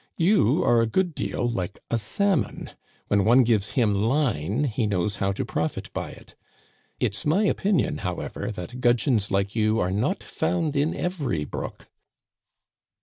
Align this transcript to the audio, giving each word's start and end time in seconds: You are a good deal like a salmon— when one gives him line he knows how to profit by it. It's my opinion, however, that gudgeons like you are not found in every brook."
You 0.17 0.63
are 0.63 0.81
a 0.81 0.87
good 0.87 1.13
deal 1.13 1.47
like 1.47 1.77
a 1.91 1.99
salmon— 1.99 2.71
when 3.07 3.23
one 3.23 3.43
gives 3.43 3.73
him 3.73 3.93
line 3.93 4.63
he 4.63 4.87
knows 4.87 5.17
how 5.17 5.31
to 5.33 5.45
profit 5.45 5.93
by 5.93 6.09
it. 6.09 6.33
It's 6.99 7.23
my 7.23 7.43
opinion, 7.43 7.99
however, 7.99 8.49
that 8.53 8.81
gudgeons 8.81 9.29
like 9.29 9.55
you 9.55 9.79
are 9.79 9.91
not 9.91 10.23
found 10.23 10.75
in 10.75 10.95
every 10.95 11.45
brook." 11.45 11.87